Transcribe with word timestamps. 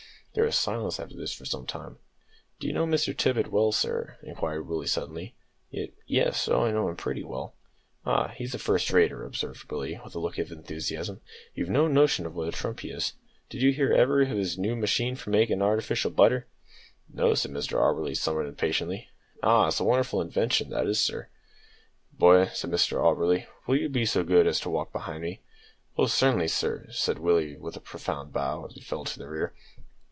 There 0.33 0.45
was 0.45 0.55
silence 0.57 0.97
after 0.97 1.17
this 1.17 1.33
for 1.33 1.43
some 1.43 1.65
time. 1.65 1.97
"D'you 2.61 2.71
know 2.71 2.85
Mr 2.85 3.13
Tippet 3.15 3.51
well, 3.51 3.73
sir?" 3.73 4.17
inquired 4.23 4.65
Willie 4.65 4.87
suddenly. 4.87 5.35
"Ye 5.71 5.91
yes; 6.07 6.47
oh 6.47 6.63
yes, 6.63 6.71
I 6.71 6.73
know 6.73 6.87
him 6.87 6.95
pretty 6.95 7.21
well." 7.21 7.53
"Ah, 8.05 8.29
he's 8.29 8.55
a 8.55 8.57
first 8.57 8.91
rater," 8.91 9.25
observed 9.25 9.69
Willie, 9.69 9.99
with 10.01 10.15
a 10.15 10.19
look 10.19 10.37
of 10.37 10.49
enthusiasm; 10.49 11.19
"you've 11.53 11.67
no 11.67 11.89
notion 11.89 12.33
what 12.33 12.47
a 12.47 12.53
trump 12.53 12.79
he 12.79 12.91
is. 12.91 13.11
Did 13.49 13.61
you 13.61 13.73
hear 13.73 13.91
ever 13.91 14.21
of 14.21 14.29
his 14.29 14.57
noo 14.57 14.73
machine 14.77 15.17
for 15.17 15.31
makin' 15.31 15.61
artificial 15.61 16.11
butter?" 16.11 16.47
"No," 17.13 17.33
said 17.33 17.51
Mr 17.51 17.73
Auberly, 17.77 18.15
somewhat 18.15 18.45
impatiently. 18.45 19.09
"Ah, 19.43 19.67
it's 19.67 19.81
a 19.81 19.83
wonderful 19.83 20.21
invention, 20.21 20.69
that 20.69 20.87
is, 20.87 21.01
sir." 21.03 21.27
"Boy," 22.13 22.47
said 22.53 22.71
Mr 22.71 23.03
Auberly, 23.03 23.47
"will 23.67 23.75
you 23.75 23.89
be 23.89 24.05
so 24.05 24.23
good 24.23 24.47
as 24.47 24.61
to 24.61 24.69
walk 24.69 24.93
behind 24.93 25.23
me?" 25.23 25.41
"Oh, 25.97 26.05
cer'nly, 26.05 26.47
sir," 26.47 26.87
said 26.89 27.19
Willie, 27.19 27.57
with 27.57 27.75
a 27.75 27.81
profound 27.81 28.31
bow, 28.31 28.63
as 28.65 28.75
he 28.75 28.79
fell 28.79 29.03
to 29.03 29.19
the 29.19 29.27
rear. 29.27 29.53